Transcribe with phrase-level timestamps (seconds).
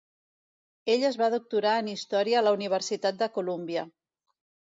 [0.93, 3.87] Ell es va doctorar en història a la Universitat de Columbia.